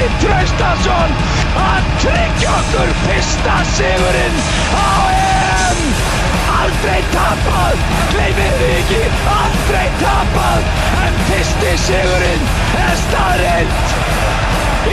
[0.00, 1.10] Yngvi Traustason
[1.60, 4.38] að tryggja okkur fyrsta sigurinn
[4.72, 5.82] á EM.
[6.60, 7.82] Aldrei tapað,
[8.14, 9.02] gleymið þið ekki,
[9.34, 10.70] aldrei tapað,
[11.04, 12.48] en fyrsti sigurinn
[12.86, 13.94] er staðreind.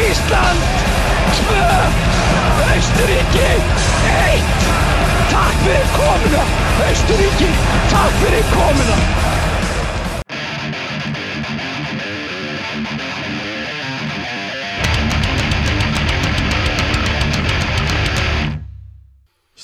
[0.09, 0.83] Ísland
[1.39, 1.64] 2,
[2.67, 3.47] Austuríki
[4.11, 4.53] 1.
[5.31, 6.45] Takk fyrir komuna,
[6.89, 7.52] Austuríki,
[7.95, 9.36] takk fyrir komuna.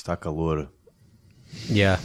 [0.04, 0.70] Está calor.
[1.70, 1.98] Yeah.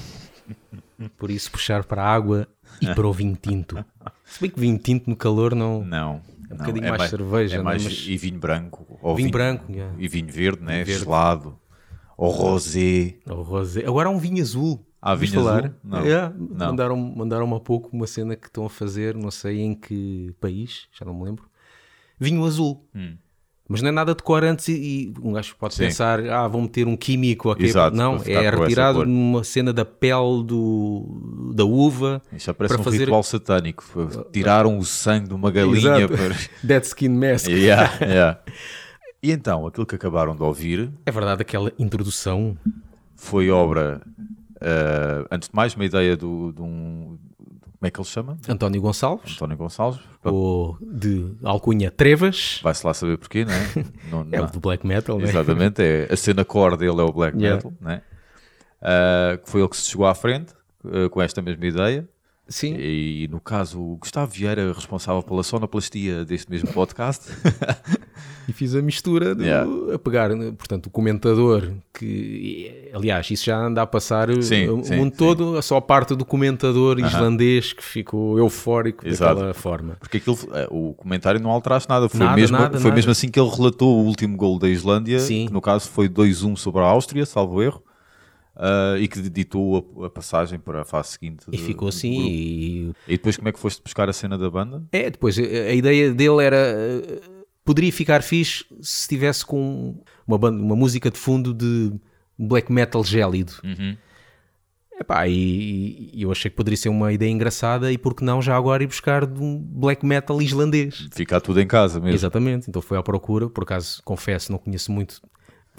[1.17, 2.47] Por isso puxar para a água
[2.81, 3.83] e para o vinho tinto.
[4.23, 5.83] Se bem que vinho tinto no calor não.
[5.83, 6.21] Não.
[6.49, 7.65] É um bocadinho mais cerveja, É não é?
[7.65, 8.97] mais, Mas- E vinho branco.
[9.01, 9.93] Ou Vinho branco, yeah.
[9.99, 10.81] E vinho verde, né?
[10.85, 11.03] verde.
[11.03, 11.59] Gelado.
[12.15, 13.15] Ou rosé.
[13.27, 13.85] O rosé.
[13.85, 14.87] Agora há um vinho azul.
[15.01, 15.65] Ah, Ouviste vinho falar?
[15.65, 15.75] azul?
[15.83, 16.05] Não.
[16.05, 16.67] Yeah, Não.
[16.67, 20.87] Mandaram, mandaram há pouco uma cena que estão a fazer, não sei em que país,
[20.97, 21.49] já não me lembro.
[22.17, 22.87] Vinho azul.
[23.71, 25.75] Mas não é nada de corantes e, e um gajo pode.
[25.75, 25.83] Sim.
[25.83, 27.65] pensar, ah, vão meter um químico aqui.
[27.65, 32.19] Exato, não, é retirado numa cena da pele do, da uva.
[32.33, 33.83] Isso já parece para um fazer- ritual satânico.
[34.33, 36.13] Tiraram o sangue de uma galinha Exato.
[36.17, 36.35] para.
[36.63, 37.47] Dead Skin Mask.
[37.53, 38.39] Yeah, yeah.
[39.21, 42.57] E então, aquilo que acabaram de ouvir É verdade, aquela introdução.
[43.15, 44.01] foi obra,
[44.61, 47.17] eh, antes de mais, uma ideia do, de um.
[47.79, 48.37] Como é que ele se chama?
[48.49, 50.01] António Gonçalves, António Gonçalves.
[50.23, 53.59] ou de alcunha Trevas, Vai-se lá saber porquê, não é?
[54.11, 55.23] Não- é o não- do black metal, né?
[55.23, 57.55] Exatamente, é, a cena core dele é o black Yeah.
[57.55, 58.01] metal, né?
[59.43, 60.53] Que foi ele que se chegou à frente
[60.85, 62.07] ah, com esta mesma ideia.
[62.49, 67.29] Sim, E no caso, o Gustavo Vieira, responsável pela sonoplastia deste mesmo podcast,
[68.49, 69.69] e fiz a mistura do, Yeah.
[69.93, 74.83] a pegar, né, portanto, o comentador, que aliás, isso já anda a passar Sim, o
[74.83, 75.17] sim, mundo sim.
[75.17, 79.35] todo, só a parte do comentador islandês que ficou eufórico Exato.
[79.35, 79.97] daquela forma.
[79.99, 82.95] porque aquilo, ah, o comentário não alteraste nada, foi, Nada, mesmo, nada, foi nada.
[82.95, 85.45] mesmo assim que ele relatou o último gol da Islândia, Sim.
[85.47, 87.83] que no caso foi 2-1 sobre a Áustria, salvo erro,
[88.59, 91.45] ah, e que ditou a, a passagem para a fase seguinte.
[91.47, 94.49] E do- ficou assim, e E depois como é que foste buscar a cena da
[94.49, 94.83] banda?
[94.91, 96.57] É, depois a, ideia dele era.
[96.57, 97.21] eh,
[97.65, 101.91] Poderia ficar fixe se tivesse com uma, banda, uma música de fundo de
[102.37, 103.53] black metal gélido.
[103.63, 103.95] Uhum.
[104.99, 108.41] Epá, e, e eu achei que poderia ser uma ideia engraçada e por que não
[108.41, 111.07] já agora ir buscar de um black metal islandês.
[111.13, 112.15] Ficar tudo em casa mesmo.
[112.15, 115.21] Exatamente, então foi à procura, por acaso confesso, não conheço muito de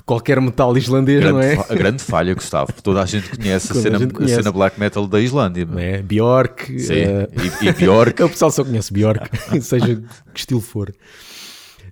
[0.04, 1.54] qualquer metal islandês, Grande não é?
[1.68, 2.66] a grande falha, Gustavo.
[2.68, 4.34] porque Toda a gente conhece a Toda a cena, gente a conhece.
[4.34, 5.64] cena black metal da Islândia.
[5.64, 6.02] Não é?
[6.02, 7.28] Bjork, Sim, eh,
[7.62, 7.68] e, e
[8.24, 9.28] O pessoal só conhece Bjork,
[9.62, 9.96] seja
[10.32, 10.92] que estilo for.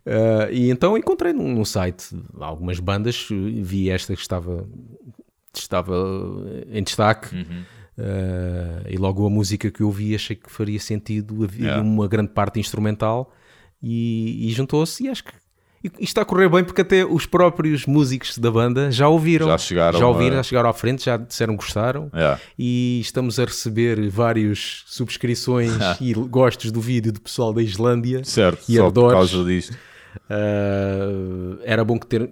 [0.07, 2.07] Ah, e então encontrei num, site
[2.41, 4.67] algumas bandas, vi esta que estava,
[5.55, 5.95] estava
[6.71, 7.35] em destaque.
[7.35, 7.63] Uhum.
[7.99, 11.83] ah, e logo a música que eu ouvi achei que faria sentido havia Yeah.
[11.83, 13.33] uma grande parte instrumental
[13.83, 15.33] e, e juntou-se e acho que
[15.83, 19.59] e está a correr bem porque até os próprios músicos da banda já ouviram Já
[19.59, 22.41] chegaram já ouviram, a- já chegaram à frente, já disseram que gostaram Yeah.
[22.59, 28.25] e estamos a receber várias subscrições e gostos do vídeo do pessoal da Islândia.
[28.25, 29.13] certo, E só por adores.
[29.31, 29.77] causa disto.
[30.29, 32.31] Ah, era bom que, ter,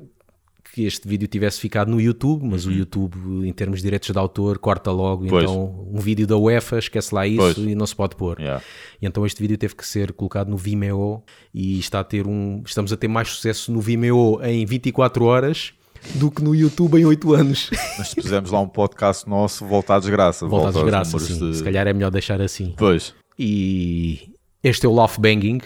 [0.77, 3.17] que este vídeo tivesse ficado no YouTube, mas o YouTube,
[3.49, 5.23] em termos de direitos de autor, corta logo.
[5.23, 5.31] Uhum.
[5.31, 5.45] Pois.
[5.45, 7.57] Então, um vídeo da UEFA, esquece lá isso Pois.
[7.57, 8.39] e não se pode pôr.
[8.39, 8.63] Yeah.
[9.01, 11.23] E então este vídeo teve que ser colocado no Vimeo
[11.55, 15.73] e está a ter um, estamos a ter mais sucesso no Vimeo em 24 horas
[16.17, 17.71] do que no YouTube em 8 anos.
[17.97, 20.47] Mas se pusermos lá um podcast nosso, volta à desgraça.
[20.47, 21.39] Volta à desgraça, sim.
[21.53, 22.75] de- Se calhar é melhor deixar assim.
[22.77, 23.15] Pois.
[23.39, 24.29] E
[24.63, 25.63] este é o Love Banging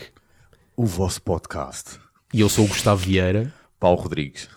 [0.76, 1.98] O vosso podcast.
[2.32, 3.52] e eu sou o Gustavo Vieira.
[3.80, 4.48] Paulo Rodrigues.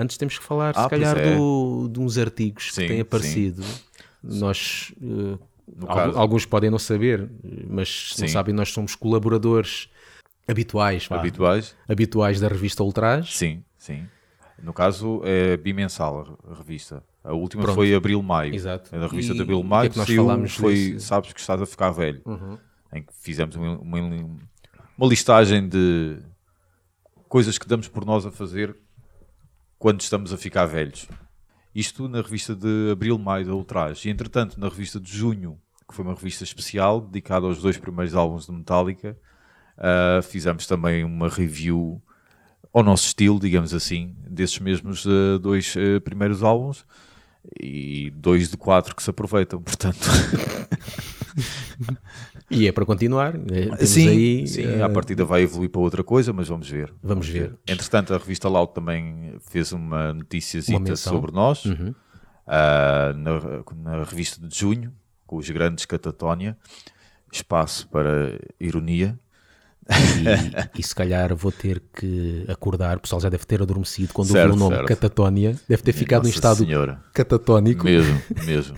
[0.00, 1.34] Antes temos que falar, Ah, se calhar, é.
[1.36, 3.62] do, de uns artigos Sim, que têm aparecido.
[4.22, 5.38] Nós, No
[5.82, 7.28] algu- caso- alguns podem não saber,
[7.68, 8.32] mas se não Sim.
[8.32, 9.88] sabem, nós somos colaboradores
[10.46, 11.74] habituais, vá, Habituais?
[11.88, 13.36] habituais da revista Ultraje.
[13.36, 14.06] Sim, sim.
[14.62, 17.02] No caso é bimensal a revista.
[17.22, 17.76] A última Pronto.
[17.76, 18.54] foi Abril-Maio.
[18.54, 18.94] Exato.
[18.94, 19.90] É da revista E de o que é Abril-Maio.
[19.90, 20.92] que nós falámos foi desse?
[20.94, 21.00] Uhum.
[21.00, 22.22] Sabes que estás a ficar velho.
[22.92, 23.98] Em que fizemos uma, uma,
[24.96, 26.18] uma listagem de
[27.28, 28.74] coisas que damos por nós a fazer
[29.78, 31.06] quando estamos a ficar velhos.
[31.74, 34.08] Isto na revista de Abril-Maio da Ultraje.
[34.08, 35.58] E entretanto, na revista de Junho,
[35.88, 39.16] que foi uma revista especial dedicada aos dois primeiros álbuns de Metallica,
[39.76, 42.02] ah, fizemos também uma review
[42.72, 46.84] ao nosso estilo, digamos assim, desses mesmos ah, dois ah, primeiros álbuns
[47.60, 49.98] e dois de quatro que se aproveitam, portanto.
[52.50, 53.34] E é para continuar.
[53.34, 56.68] eh, Temos sim, aí, sim eh, a partida vai evoluir para outra coisa, mas vamos
[56.68, 56.92] ver.
[57.02, 57.54] Vamos ver.
[57.66, 60.12] Entretanto, a revista Loud também fez uma.
[60.12, 60.96] Uhum.
[60.96, 61.64] sobre nós
[62.46, 64.92] ah, na, na revista de junho.
[65.26, 66.56] com os grandes Catatónia,
[67.30, 69.18] espaço para ironia.
[69.90, 74.28] E, e se calhar vou ter que acordar, o pessoal já deve ter adormecido quando
[74.28, 74.88] Certo, ouviu o nome certo.
[74.88, 77.02] Catatónia, deve ter ficado em Nossa estado Senhora.
[77.12, 77.84] catatónico.
[77.84, 78.76] Mesmo, mesmo.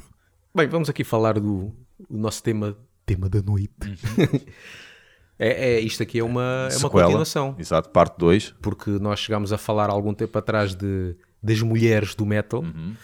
[0.55, 1.72] Bem, vamos aqui falar do
[2.08, 2.76] o nosso tema,
[3.14, 3.72] tema da noite.
[5.38, 8.54] é, é, isto aqui é uma, é uma continuação, Exato, parte 2.
[8.62, 12.62] porque nós chegámos a falar algum tempo atrás de, das mulheres do metal.
[12.62, 12.94] Uhum.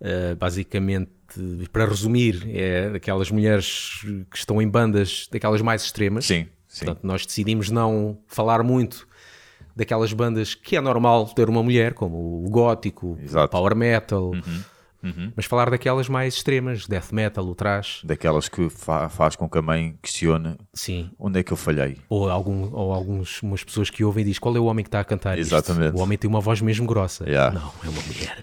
[0.00, 1.10] Uh, basicamente,
[1.72, 4.00] para resumir, é aquelas mulheres
[4.30, 6.24] que estão em bandas daquelas mais extremas.
[6.24, 6.84] Sim, sim.
[6.84, 9.08] Portanto, nós decidimos não falar muito
[9.74, 13.50] daquelas bandas que é normal ter uma mulher, como o gótico, o Exato.
[13.50, 14.62] power metal, Uhum.
[15.36, 19.58] Mas falar daquelas mais extremas, death metal, o thrash, Daquelas que fa- faz com que
[19.58, 21.10] a mãe questione sim.
[21.18, 21.98] onde é que eu falhei.
[22.08, 24.88] Ou, algum, ou alguns, umas pessoas que ouvem e dizem qual é o homem que
[24.88, 25.54] está a cantar isto?
[25.54, 25.96] Exatamente.
[25.96, 27.24] O homem tem uma voz mesmo grossa.
[27.28, 27.58] Yeah.
[27.58, 28.42] Não, é uma mulher.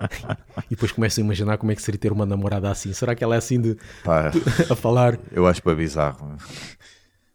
[0.66, 2.92] e depois começam a imaginar como é que seria ter uma namorada assim.
[2.92, 4.30] Será que ela é assim de, Pá,
[4.70, 5.18] a falar?
[5.32, 6.36] eu acho para bizarro.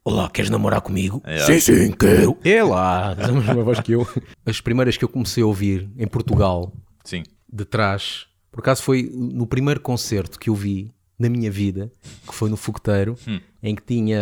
[0.03, 1.21] Olá, queres namorar comigo?
[1.25, 1.45] Yeah.
[1.45, 2.37] Sim, sim, quero.
[2.43, 4.07] É lá, a mesma voz que eu.
[4.45, 6.71] As primeiras que eu comecei a ouvir em Portugal,
[7.03, 11.91] Sim, de trás, por acaso foi no primeiro concerto que eu vi na minha vida,
[12.25, 13.17] que foi no Fogoteiro,
[13.61, 14.17] em que tinha.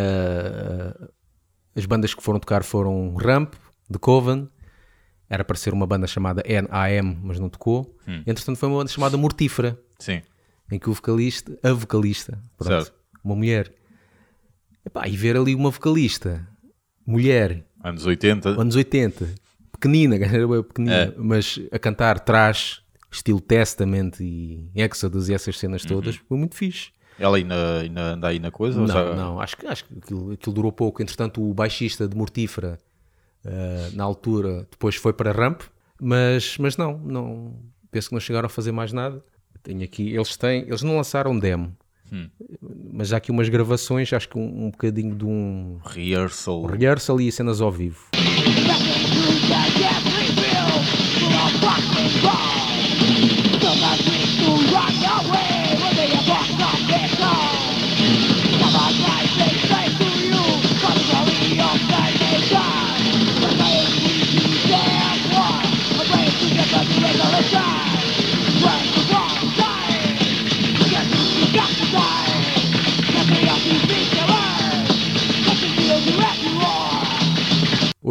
[0.99, 1.07] uh,
[1.75, 3.53] as bandas que foram tocar foram Ramp,
[3.91, 4.49] The Coven,
[5.29, 7.95] era para ser uma banda chamada NAM, mas não tocou.
[8.27, 10.21] Entretanto, foi uma banda chamada Mortífera, sim.
[10.71, 12.91] em que o vocalista, a vocalista, pronto,
[13.23, 13.71] uma mulher.
[14.85, 16.47] Epá, e ver ali uma vocalista,
[17.05, 18.49] mulher, Anos 80.
[18.49, 19.27] anos 80,
[19.71, 20.17] pequenina,
[20.67, 21.13] pequenina, É.
[21.17, 22.82] mas a cantar trash,
[23.13, 26.89] estilo Testament e Exodus e essas cenas todas, foi muito fixe.
[27.19, 28.81] Ela ainda, ainda anda aí na coisa?
[28.81, 31.01] ou Não, já- não, acho que, acho que aquilo, aquilo durou pouco.
[31.01, 32.79] Entretanto, o baixista de Mortífera,
[33.45, 35.61] eh, na altura, depois foi para Ramp,
[36.01, 37.55] mas, mas não, não,
[37.91, 39.23] penso que não chegaram a fazer mais nada.
[39.61, 41.75] Tenho aqui, eles têm, eles não lançaram demo,
[42.11, 42.29] Hum.
[42.91, 46.65] mas há aqui umas gravações, acho que um, um bocadinho de um Rehearsal.
[46.65, 48.07] rehearsal e cenas ao vivo.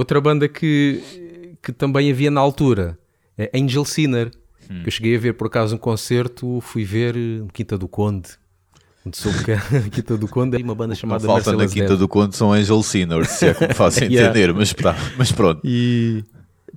[0.03, 2.99] Outra banda que, que também havia na altura
[3.39, 4.33] é Angel Sinner.
[4.69, 4.83] Hum.
[4.83, 7.15] que Eu cheguei a ver por acaso um concerto, fui ver
[7.53, 8.31] Quinta do Conde.
[9.07, 9.55] Onde soube que
[9.91, 11.99] Quinta do Conde é uma banda chamada falta na Quinta Death.
[12.01, 14.31] do Conde são Angel Sinners, se é que me fazem Yeah.
[14.31, 15.61] entender, mas, tá, mas pronto.
[15.63, 16.25] E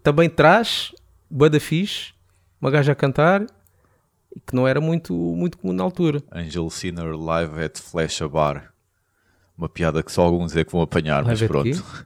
[0.03, 0.91] também traz
[1.27, 2.13] banda fixe,
[2.62, 3.41] uma gaja a cantar,
[4.46, 6.22] que não era muito, muito comum na altura.
[6.32, 8.72] Angel Sinner Live at Flash Bar.
[9.58, 12.05] Uma piada que só alguns é que vão apanhar, mas Live at pronto.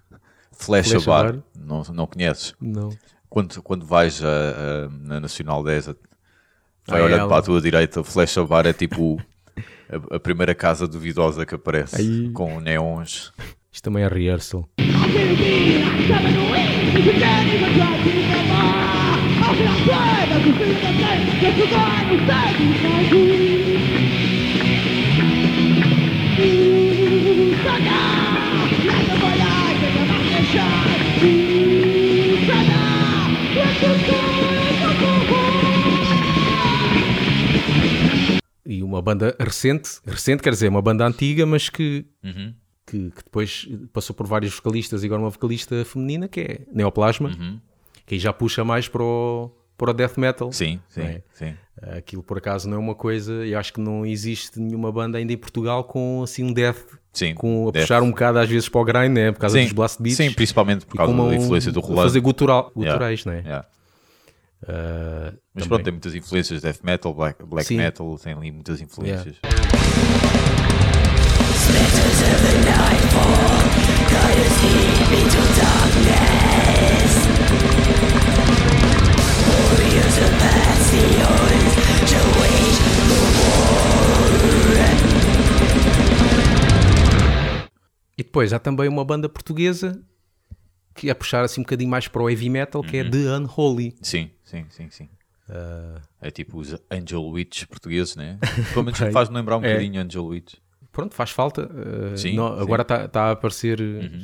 [0.60, 0.66] Quê?
[0.66, 1.44] Flash, Flash a a Bar, Bar?
[1.58, 2.54] Não, não conheces?
[2.62, 2.90] Não.
[3.30, 5.96] Quando, quando vais a- a- na Nacional 10, a-
[6.88, 7.30] vai Ah, olhando ela.
[7.30, 9.22] para a tua direita, o Flash a Bar é tipo
[10.12, 12.30] a, a primeira casa duvidosa que aparece, Aí.
[12.32, 13.32] com neons.
[13.72, 14.68] Isto também é rehearsal.
[23.12, 23.59] E
[39.14, 42.54] banda recente, recente quer dizer, uma banda antiga, mas que, Uhum.
[42.86, 47.30] que, que depois passou por vários vocalistas e agora uma vocalista feminina que é Neoplasma,
[48.06, 50.48] que aí já puxa mais para o, para o death metal.
[50.48, 50.54] Uhum.
[50.54, 51.22] Sim, sim, É.
[51.34, 51.54] sim.
[51.98, 55.32] Aquilo por acaso não é uma coisa, eu acho que não existe nenhuma banda ainda
[55.32, 58.82] em Portugal com assim um death, Sim, com a puxar um bocado às vezes para
[58.82, 59.32] o grind, né?
[59.32, 60.18] por causa Sim, dos blast beats.
[60.18, 62.02] sim, principalmente por e causa da influência do rolando.
[62.04, 62.92] Fazer gutural, Yeah.
[62.92, 63.42] guturais, né?
[63.46, 63.68] Yeah.
[64.68, 65.68] Ah, Mas também.
[65.70, 67.78] pronto, tem muitas influências, death metal, black, black Sim.
[67.78, 69.38] metal, tem ali muitas influências.
[88.18, 90.02] E depois há também uma banda portuguesa
[91.00, 93.10] que é puxar assim um bocadinho mais para o heavy metal, que é Uhum.
[93.12, 93.96] The Unholy.
[94.02, 95.10] Sim, sim, sim, sim.
[95.50, 98.38] Ah, É tipo os Angel Witch portugueses, né?
[98.74, 99.70] Pelo menos faz-me lembrar um é.
[99.74, 100.56] bocadinho Angel Witch.
[100.92, 101.70] pronto, faz falta.
[101.72, 102.54] ah, Sim, não- sim.
[102.56, 102.62] Uhum.
[102.62, 103.80] Agora está tá a aparecer,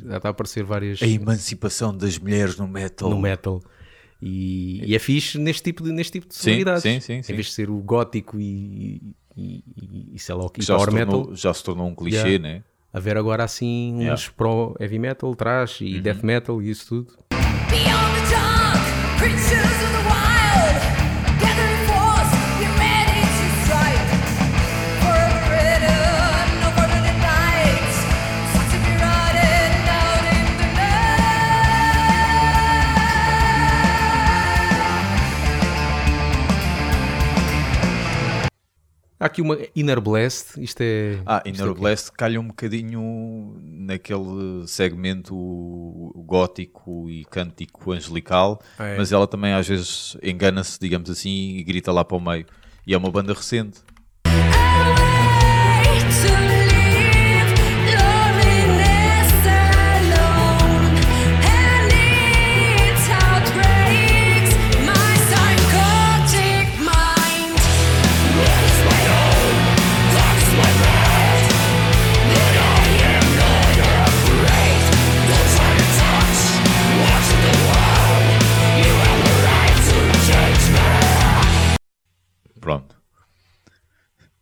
[0.08, 3.10] já está a aparecer várias A emancipação das mulheres no metal.
[3.10, 3.62] no metal.
[4.22, 6.84] E, e é fixe neste tipo de, neste tipo de sonoridades.
[6.84, 7.32] sim, sim, sim.
[7.32, 9.02] Em vez de ser o gótico e,
[9.36, 11.20] e, e, e sei lá o que, já, se power metal.
[11.22, 12.40] tornou, já se tornou um clichê, Yeah.
[12.44, 12.64] né?
[12.96, 14.32] Haver agora assim uns Yeah.
[14.38, 15.88] pro heavy metal, trash Uhum.
[15.88, 17.14] e death metal e isso tudo.
[17.70, 20.25] Beyond the dark,
[39.36, 41.20] aqui uma Inner Blast, isto é.
[41.26, 41.74] Ah, Inner é?
[41.74, 45.36] Blast calha um bocadinho naquele segmento
[46.26, 48.98] gótico e cântico angelical, É.
[48.98, 52.46] mas ela também às vezes engana-se, digamos assim, e grita lá para o meio.
[52.88, 53.80] E é uma banda recente.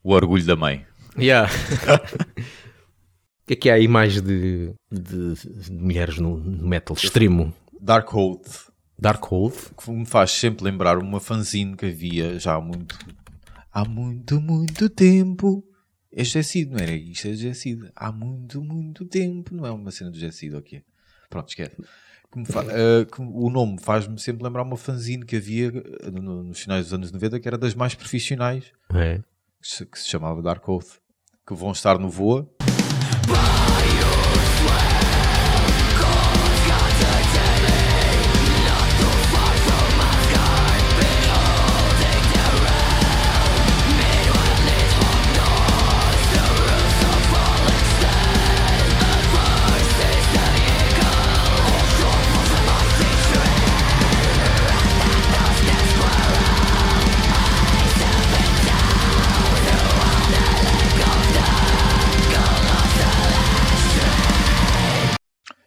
[0.04, 0.86] O orgulho da mãe.
[1.18, 1.50] Yeah.
[3.44, 7.54] O que é que há aí mais de, de- de mulheres no no metal extremo?
[7.80, 8.42] Darkhold,
[8.98, 9.54] Darkhold?
[9.78, 12.98] que me faz sempre lembrar uma fanzine que havia já há muito,
[13.72, 15.62] há muito, muito tempo.
[16.10, 17.28] É Jessido, não era isto?
[17.28, 17.92] É Jessido.
[17.96, 19.54] Há muito, muito tempo.
[19.54, 20.82] Não é uma cena do Jessido, ok?
[21.30, 21.76] Pronto, esquece.
[22.32, 25.70] Que me fa- eh, que o nome faz-me sempre lembrar uma fanzine que havia
[26.14, 29.20] no- nos finais dos anos 90 que era das mais profissionais, É.
[29.64, 31.00] que se, chamava Dark Oath,
[31.48, 32.50] que vão estar no Voa.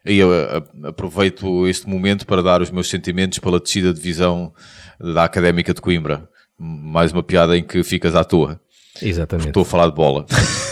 [0.06, 4.54] E eu eh, aproveito este momento para dar os meus sentimentos pela descida de divisão
[5.00, 6.28] da Académica de Coimbra.
[6.56, 8.60] Mais uma piada em que ficas à toa.
[9.02, 9.48] Exatamente.
[9.48, 10.24] Estou a falar de bola.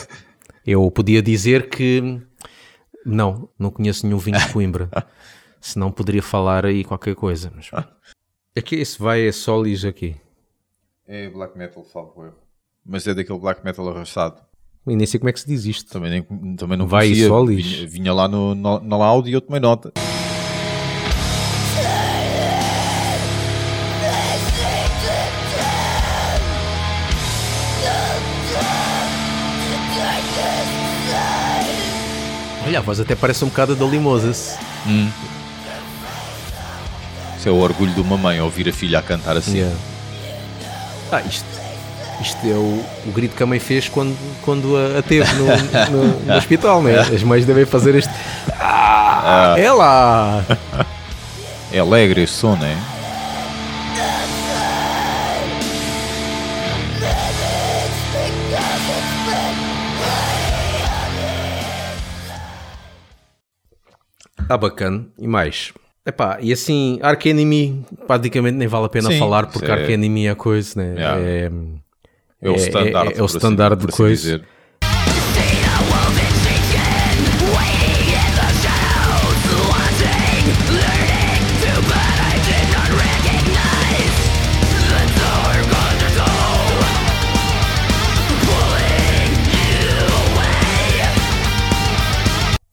[0.65, 2.23] Eu podia dizer que
[3.05, 4.89] não, não conheço nenhum vinho de Coimbra.
[5.61, 7.53] Senão poderia falar aí qualquer coisa.
[7.55, 7.71] Mas...
[8.57, 10.15] Aqui esse vai é Solis aqui.
[11.09, 12.39] É black metal, salvo erro.
[12.87, 14.41] Mas é daquele black metal arrastado.
[14.87, 15.91] E nem sei como é que se diz isto.
[15.91, 17.29] Também, nem, também não Vai conhecia.
[17.29, 17.67] Solis.
[17.67, 19.93] Vinha, vinha lá no, no, na Loud e eu tomei nota.
[32.67, 34.57] Olha, a voz até parece um bocado da Limosas.
[37.39, 39.59] Isso é o orgulho de uma mãe, ouvir a filha a cantar assim.
[39.59, 39.77] Yeah.
[41.13, 41.45] Ah, isto,
[42.21, 45.47] isto é o, o grito que a mãe fez quando, quando a, a teve no,
[45.47, 46.99] no- no hospital, né?
[47.01, 48.13] As mães devem fazer este.
[48.59, 50.45] Ah, é lá!
[51.73, 52.77] É alegre este som, não é?
[64.49, 65.07] Ah, bacana.
[65.19, 65.73] E mais?
[66.07, 69.91] Epá, e assim, Ark Enemy praticamente nem vale a pena Sim, falar porque é- Ark
[69.91, 70.95] Enemy é coisa, né?
[71.01, 71.21] Yeah.
[71.21, 71.51] É,
[72.45, 73.09] É o standard.
[73.09, 74.23] é, é por o assim- standard por de assim coisa.
[74.39, 74.45] dizer.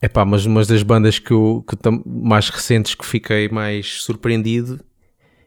[0.00, 4.80] Epá, mas uma das bandas que, eu, que mais recentes que fiquei mais surpreendido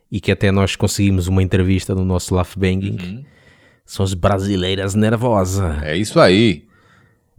[0.10, 3.26] e que até nós conseguimos uma entrevista no nosso Laugh Banging Uhum.
[3.86, 5.80] São as Brasileiras Nervosa.
[5.84, 6.66] É isso aí.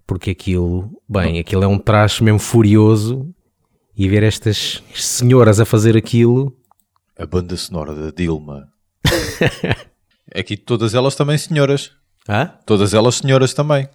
[0.06, 3.28] Porque aquilo, bem, aquilo é um traje mesmo furioso
[3.96, 6.56] e ver estas senhoras a fazer aquilo.
[7.18, 8.68] A banda sonora da Dilma.
[10.34, 11.92] Aqui todas elas também senhoras.
[12.28, 12.52] Hã?
[12.64, 13.88] Todas elas senhoras também.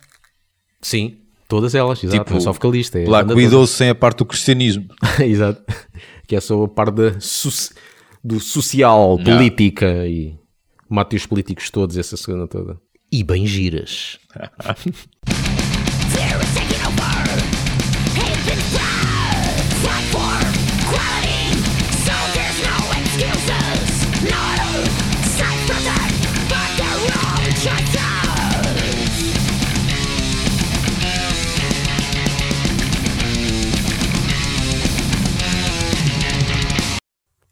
[0.82, 1.18] Sim,
[1.48, 2.18] todas elas, exato.
[2.20, 3.00] Tipo, não é só vocalista.
[3.00, 4.88] É a Black Widow sem a parte do cristianismo.
[5.20, 5.64] exato.
[6.28, 7.12] Que é só a parte da
[8.24, 10.36] do social, política e
[10.92, 12.80] matei os políticos todos essa semana toda.
[13.12, 14.20] E bem giras.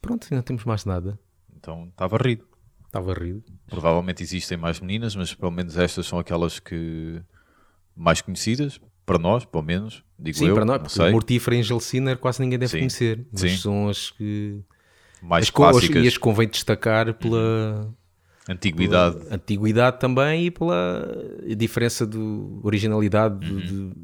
[0.02, 1.20] Pronto, não temos mais nada.
[1.56, 2.50] Então estava rido.
[2.90, 3.44] Está varrido.
[3.68, 7.22] Provavelmente existem mais meninas, mas pelo menos estas são aquelas que
[7.96, 11.60] mais conhecidas, para nós, pelo menos, digo Sim, eu, para nós, porque sei, Mortífera e
[11.60, 12.78] Angel Sinner quase ninguém deve Sim.
[12.80, 13.26] conhecer.
[13.32, 13.58] Mas Sim.
[13.58, 14.60] são as que.
[15.22, 17.94] mais as, co- as- clássicas, e as que convém destacar pela,
[18.48, 19.18] antiguidade.
[19.20, 21.06] pela antiguidade também e pela
[21.58, 22.18] diferença de
[22.64, 23.60] originalidade de- Uhum.
[23.90, 23.96] de-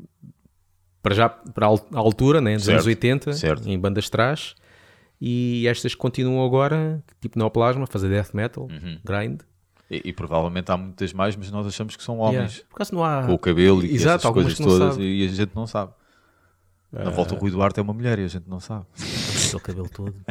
[1.01, 3.67] para já para a altura, né, dos Certo, anos 80, certo.
[3.69, 4.53] em bandas trás.
[5.19, 8.99] E estas continuam agora, tipo Neoplasma, a fazer death metal, Uhum.
[9.03, 9.41] grind.
[9.89, 12.55] E, e provavelmente há muitas mais, mas nós achamos que são homens.
[12.57, 12.69] Yeah.
[12.69, 13.23] Por não há.
[13.25, 15.93] Com o cabelo e Exato, essas algumas coisas não todas, e a gente não sabe.
[16.91, 18.85] Na volta, o Rui Duarte é uma mulher e a gente não sabe.
[19.47, 20.15] Aquele cabelo todo.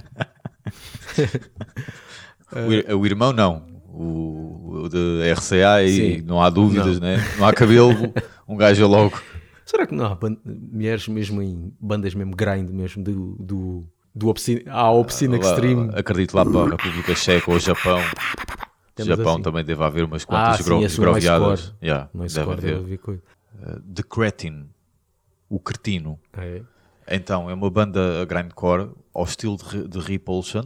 [2.52, 3.66] O, ir- o irmão, não.
[3.88, 6.22] O, o de RCA, e Sim.
[6.22, 7.16] não há dúvidas, né?
[7.38, 7.90] não há cabelo,
[8.46, 9.20] um gajo é logo.
[9.64, 10.18] Será que não há
[10.72, 15.90] mulheres mesmo em bandas mesmo grind mesmo do, do, do Obscene, há Obscene Lá- Extreme?
[15.94, 17.98] acredito lá para a República Checa ou Japão.
[18.94, 19.42] Temos Japão assim.
[19.42, 21.74] também deve haver umas quantas Ah, sim, gro- não é groviadas.
[21.82, 22.78] Yeah, Não é deve score, haver.
[22.78, 24.68] Uh, The Cretin,
[25.48, 26.18] o cretino.
[26.32, 26.62] Ah, é?
[27.10, 30.64] Então, é uma banda grindcore ao estilo de, de Repulsion,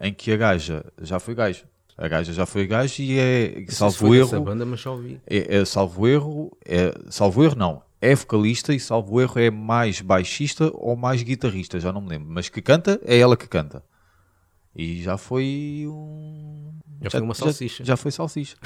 [0.00, 1.64] em que a gaja já foi gaja.
[1.96, 5.20] A gaja já foi gaja e é, salvo erro, banda, mas já ouvi.
[5.26, 10.02] é, é salvo erro, é, salvo erro não, é vocalista e salvo erro é mais
[10.02, 13.82] baixista ou mais guitarrista, já não me lembro, mas que canta, é ela que canta.
[14.76, 16.72] E já foi um...
[17.00, 17.84] Já foi uma salsicha.
[17.84, 18.56] Já, foi salsicha.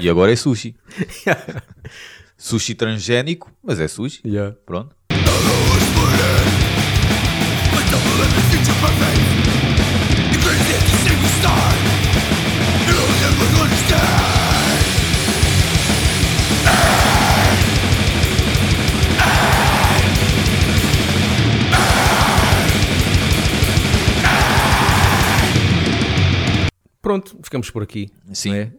[0.00, 0.76] e agora é sushi.
[2.38, 4.20] sushi transgénico, mas é sushi.
[4.24, 4.56] Yeah.
[4.64, 4.94] Pronto.
[27.08, 28.10] Pronto, ficamos por aqui.
[28.34, 28.50] Sim.
[28.50, 28.72] Não, é?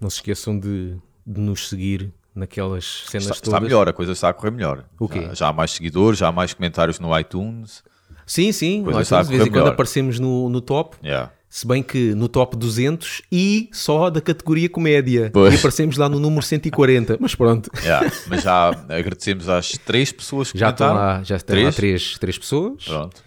[0.00, 3.46] Não se esqueçam de, de nos seguir naquelas cenas Está, todas.
[3.46, 4.84] está melhor, a coisa está a correr melhor.
[4.98, 5.22] O quê?
[5.28, 7.84] Já, já há mais seguidores, já há mais comentários no iTunes.
[8.26, 8.82] Sim, sim.
[8.82, 10.96] Coisa Nós de vez em quando aparecemos no, no top.
[11.00, 11.30] Yeah.
[11.48, 15.30] Se bem que no top 200 e só da categoria comédia.
[15.32, 15.54] Pois.
[15.54, 17.18] E aparecemos lá no número 140.
[17.20, 17.70] Mas pronto.
[17.84, 18.10] Yeah.
[18.26, 21.18] Mas já agradecemos às três pessoas que Já estão comentaram.
[21.18, 22.84] lá, já estão lá três, três pessoas.
[22.84, 23.24] Pronto.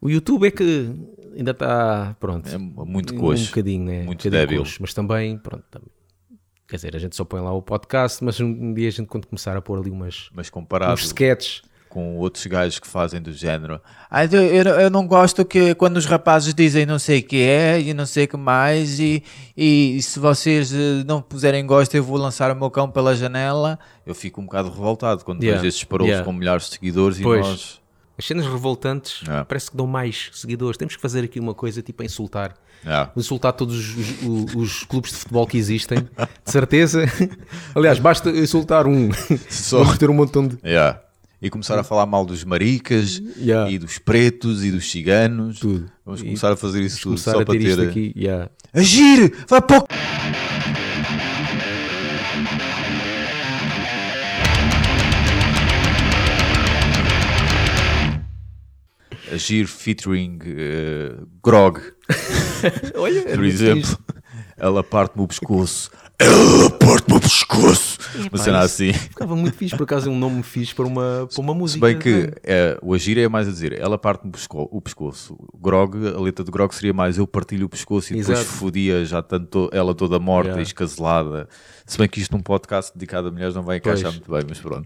[0.00, 0.90] O YouTube é que
[1.36, 2.48] ainda está, pronto.
[2.48, 3.46] É muito um coxo.
[3.46, 4.02] bocadinho, né?
[4.02, 4.58] Muito um bocadinho débil.
[4.60, 5.64] coxo, mas também, pronto.
[5.70, 5.88] também-
[6.68, 9.06] Quer dizer, a gente só põe lá o podcast, mas um, um dia a gente,
[9.06, 13.22] quando começar a pôr ali umas, Mas comparado uns sketches, com outros gajos que fazem
[13.22, 13.80] do género.
[14.10, 17.80] "Ah, eu, eu- não gosto que quando os rapazes dizem não sei o que é
[17.80, 19.22] e não sei o que mais e,
[19.56, 23.78] e se vocês eh, não puserem gosto eu vou lançar o meu cão pela janela.
[24.04, 25.62] Eu fico um bocado revoltado quando Yeah.
[25.62, 26.24] vejo esses parolos Yeah.
[26.24, 27.46] com milhares de seguidores Pois.
[27.46, 27.80] e nós...
[28.18, 29.44] as cenas revoltantes É.
[29.44, 30.76] parece que dão mais seguidores.
[30.78, 32.54] Temos que fazer aqui uma coisa tipo a insultar.
[32.84, 33.10] Yeah.
[33.16, 37.04] Insultar todos os, os- os clubes de futebol que existem, de certeza.
[37.74, 39.10] Aliás, basta insultar um.
[39.48, 40.56] Só- ter um montão de.
[40.64, 41.00] Yeah.
[41.42, 43.70] E começar a falar mal dos maricas Yeah.
[43.70, 45.58] e dos pretos e dos ciganos.
[45.58, 45.90] Tudo.
[46.04, 47.88] Vamos E começar a fazer isso tudo só a para ter ter.
[47.88, 48.12] aqui.
[48.16, 48.48] yeah.
[48.72, 49.34] Agir!
[49.48, 49.86] Vai para o...
[59.32, 61.80] Agir featuring eh, Grog,
[62.96, 63.98] Olha, é por exemplo.
[64.58, 65.90] Ela parte-me o pescoço.
[66.18, 67.98] Ela parte-me o pescoço.
[68.32, 68.92] Uma cena isso- assim.
[68.94, 71.86] Ficava muito fixe, por acaso é um nome fixe para uma, para uma Se música.
[71.86, 72.30] bem que né?
[72.44, 75.36] eh, o agir é mais a dizer, ela parte-me o pesco- o pescoço.
[75.60, 78.54] Grog, a letra de Grog seria mais eu partilho o pescoço e depois Exato.
[78.56, 80.62] fodia já tanto ela toda morta Yeah.
[80.62, 81.48] e escaselada.
[81.84, 84.14] Se bem que isto num podcast dedicado a mulheres não vai encaixar Pois.
[84.14, 84.84] muito bem, mas pronto.